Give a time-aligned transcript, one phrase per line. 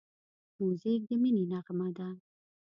[0.59, 2.07] موزیک د مینې نغمه ده.